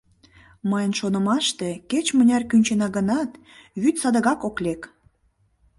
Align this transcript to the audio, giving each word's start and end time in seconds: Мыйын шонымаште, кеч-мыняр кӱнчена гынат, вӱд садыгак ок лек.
Мыйын 0.69 0.93
шонымаште, 0.99 1.69
кеч-мыняр 1.91 2.43
кӱнчена 2.49 2.87
гынат, 2.97 3.31
вӱд 3.81 3.95
садыгак 4.01 4.39
ок 4.47 4.57
лек. 4.65 4.81